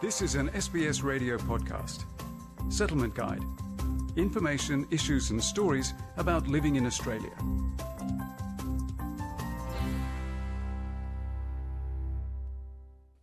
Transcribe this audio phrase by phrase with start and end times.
[0.00, 2.04] This is an SBS radio podcast.
[2.72, 3.42] Settlement Guide.
[4.16, 7.36] Information, issues, and stories about living in Australia.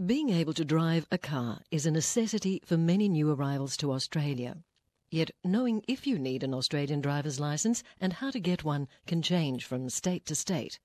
[0.06, 4.58] Being able to drive a car is a necessity for many new arrivals to Australia.
[5.10, 9.24] Yet knowing if you need an Australian driver's licence and how to get one can
[9.24, 10.80] change from state to state.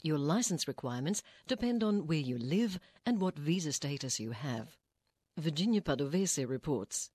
[0.00, 4.78] Your licence requirements depend on where you live and what visa status you have.
[5.38, 7.10] Virginia Padovese reports.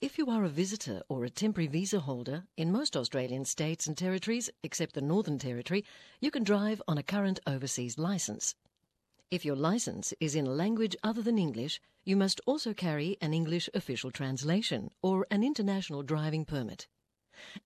[0.00, 3.94] If you are a visitor or a temporary visa holder in most Australian states and
[3.94, 5.84] territories, except the Northern Territory,
[6.22, 8.54] you can drive on a current overseas licence.
[9.30, 13.34] If your licence is in a language other than English, you must also carry an
[13.34, 16.88] English official translation or an international driving permit.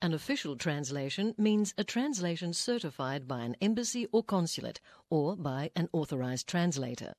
[0.03, 5.89] An official translation means a translation certified by an embassy or consulate or by an
[5.93, 7.15] authorised translator.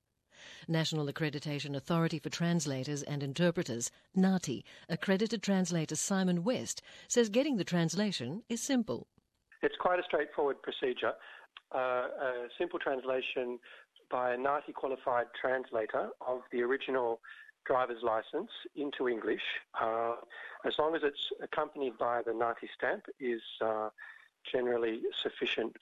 [0.67, 7.63] National Accreditation Authority for Translators and Interpreters, NAATI, accredited translator Simon West, says getting the
[7.63, 9.07] translation is simple.
[9.62, 11.13] It's quite a straightforward procedure.
[11.74, 13.60] Uh, a simple translation
[14.10, 17.20] by a NAATI qualified translator of the original
[17.65, 19.41] driver's license into English,
[19.82, 20.15] uh,
[20.65, 23.90] as long as it's accompanied by the NAATI stamp, is uh,
[24.52, 25.76] generally sufficient.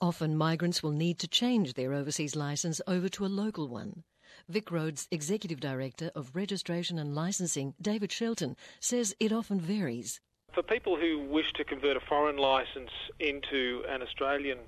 [0.00, 4.04] Often migrants will need to change their overseas licence over to a local one.
[4.52, 10.20] VicRoads Executive Director of Registration and Licensing, David Shelton, says it often varies.
[10.52, 14.58] For people who wish to convert a foreign licence into an Australian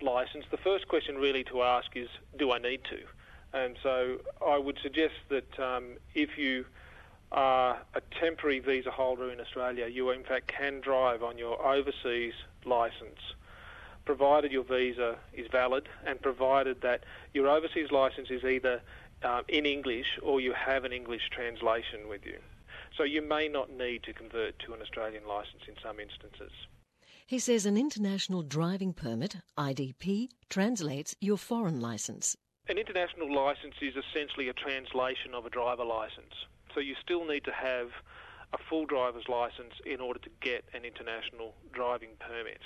[0.00, 2.08] licence, the first question really to ask is,
[2.38, 3.00] do I need to?
[3.52, 6.64] And so I would suggest that um, if you
[7.32, 12.32] are a temporary visa holder in Australia, you in fact can drive on your overseas
[12.64, 13.20] licence,
[14.04, 18.80] provided your visa is valid and provided that your overseas licence is either
[19.22, 22.38] uh, in English or you have an English translation with you.
[22.96, 26.52] So you may not need to convert to an Australian licence in some instances.
[27.26, 32.36] He says an international driving permit, IDP, translates your foreign licence.
[32.68, 36.34] An international licence is essentially a translation of a driver licence.
[36.74, 37.90] So you still need to have
[38.52, 42.60] a full driver's licence in order to get an international driving permit.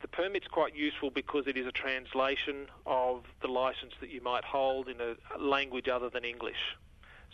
[0.00, 4.44] The permit's quite useful because it is a translation of the licence that you might
[4.44, 6.76] hold in a language other than English.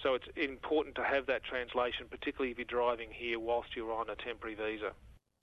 [0.03, 4.11] So it's important to have that translation, particularly if you're driving here whilst you're on
[4.11, 4.93] a temporary visa.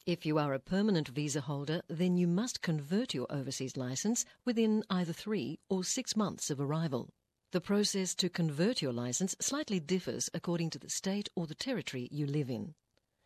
[0.06, 4.84] If you are a permanent visa holder, then you must convert your overseas licence within
[4.90, 7.10] either three or six months of arrival.
[7.54, 12.10] The process to convert your licence slightly differs according to the state or the territory
[12.12, 12.74] you live in.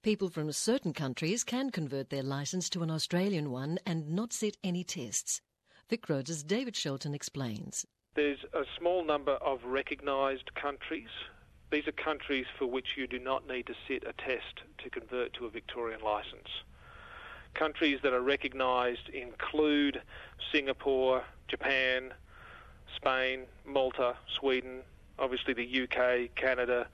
[0.08, 4.56] People from certain countries can convert their licence to an Australian one and not sit
[4.64, 5.42] any tests.
[5.92, 7.86] VicRoads' David Shelton explains.
[8.16, 11.10] There's a small number of recognised countries.
[11.74, 15.34] These are countries for which you do not need to sit a test to convert
[15.34, 16.64] to a Victorian licence.
[17.54, 20.02] Countries that are recognised include
[20.54, 22.14] Singapore, Japan,
[22.96, 24.84] Spain, Malta, Sweden,
[25.20, 26.88] obviously the UK, Canada,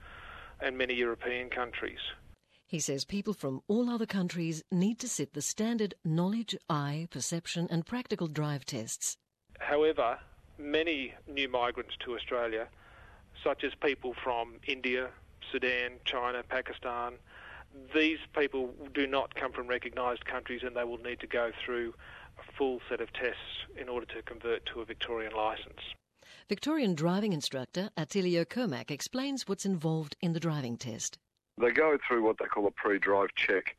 [0.60, 2.00] and many European countries.
[2.74, 7.68] He says people from all other countries need to sit the standard knowledge, eye, perception,
[7.70, 9.16] and practical drive tests.
[9.60, 10.18] However,
[10.58, 12.66] many new migrants to Australia,
[13.44, 15.10] such as people from India,
[15.52, 17.12] Sudan, China, Pakistan,
[17.94, 21.94] these people do not come from recognised countries and they will need to go through
[22.40, 25.94] a full set of tests in order to convert to a Victorian licence.
[26.48, 31.20] Victorian driving instructor Attilio Kermack explains what's involved in the driving test.
[31.58, 33.76] They go through what they call a pre-drive check.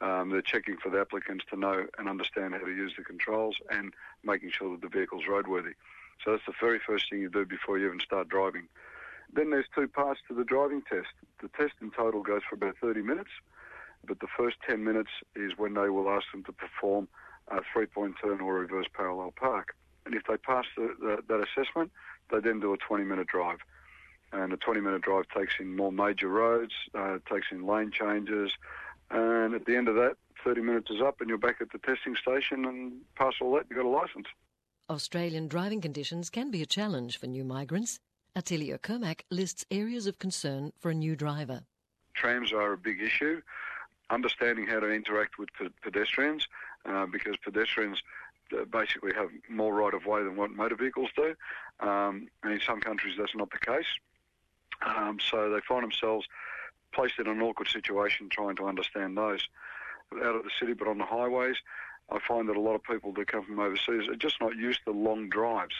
[0.00, 3.56] Um, they're checking for the applicants to know and understand how to use the controls
[3.70, 5.72] and making sure that the vehicle's roadworthy.
[6.24, 8.68] So that's the very first thing you do before you even start driving.
[9.32, 11.08] Then there's two parts to the driving test.
[11.42, 13.30] The test in total goes for about 30 minutes,
[14.06, 17.08] but the first 10 minutes is when they will ask them to perform
[17.48, 19.74] a three-point turn or reverse parallel park.
[20.06, 21.90] And if they pass the, the, that assessment,
[22.30, 23.58] they then do a 20-minute drive.
[24.32, 28.52] And a 20-minute drive takes in more major roads, uh, takes in lane changes,
[29.10, 31.78] and at the end of that, 30 minutes is up and you're back at the
[31.78, 34.26] testing station and pass all that, you've got a licence.
[34.90, 38.00] Australian driving conditions can be a challenge for new migrants.
[38.36, 41.62] Attilio Kermack lists areas of concern for a new driver.
[42.14, 43.40] Trams are a big issue.
[44.10, 45.48] Understanding how to interact with
[45.82, 46.46] pedestrians,
[46.86, 48.02] uh, because pedestrians
[48.56, 51.34] uh, basically have more right of way than what motor vehicles do,
[51.80, 53.86] um, and in some countries that's not the case.
[54.84, 56.26] Um, so they find themselves
[56.92, 59.46] placed in an awkward situation trying to understand those.
[60.14, 61.56] Out of the city, but on the highways,
[62.10, 64.80] I find that a lot of people that come from overseas are just not used
[64.86, 65.74] to long drives.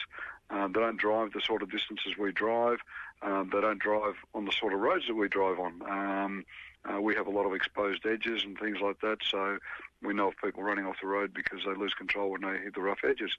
[0.51, 2.79] Uh, they don't drive the sort of distances we drive.
[3.21, 5.81] um, they don't drive on the sort of roads that we drive on.
[5.89, 6.45] Um,
[6.85, 9.57] uh, we have a lot of exposed edges and things like that, so
[10.01, 12.73] we know of people running off the road because they lose control when they hit
[12.73, 13.31] the rough edges.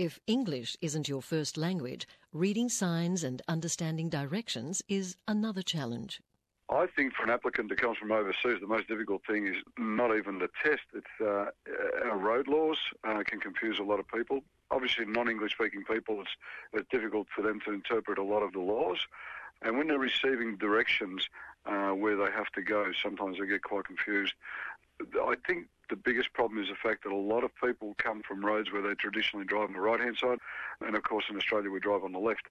[0.00, 6.22] If English isn't your first language, reading signs and understanding directions is another challenge.
[6.70, 10.16] I think for an applicant that comes from overseas, the most difficult thing is not
[10.16, 10.84] even the test.
[10.94, 11.50] It's uh,
[12.08, 14.40] our road laws uh, can confuse a lot of people.
[14.70, 16.30] Obviously, non-English speaking people, it's,
[16.72, 19.00] it's difficult for them to interpret a lot of the laws.
[19.60, 21.28] And when they're receiving directions
[21.66, 24.32] uh, where they have to go, sometimes they get quite confused.
[25.22, 28.44] I think the biggest problem is the fact that a lot of people come from
[28.44, 30.38] roads where they traditionally drive on the right hand side,
[30.80, 32.46] and of course in Australia we drive on the left,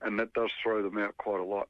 [0.00, 1.68] and that does throw them out quite a lot.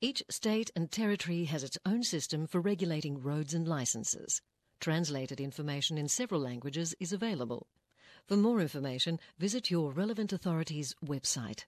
[0.00, 4.40] Each state and territory has its own system for regulating roads and licences.
[4.80, 7.68] Translated information in several languages is available.
[8.26, 11.66] For more information, visit your relevant authority's website.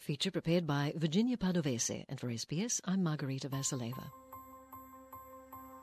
[0.00, 4.10] Feature prepared by Virginia Padovese, and for SBS, I'm Margarita Vasileva.